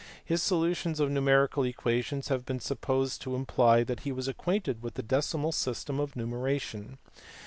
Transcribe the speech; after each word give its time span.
His 0.25 0.41
solutions 0.41 0.99
of 0.99 1.11
numerical 1.11 1.63
equations 1.63 2.29
have 2.29 2.43
been 2.43 2.59
supposed 2.59 3.21
to 3.21 3.35
imply 3.35 3.83
that 3.83 3.99
he 3.99 4.11
was 4.11 4.27
acquainted 4.27 4.81
with 4.81 4.95
the 4.95 5.03
decimal 5.03 5.51
system 5.51 5.99
of 5.99 6.15
numeration. 6.15 6.97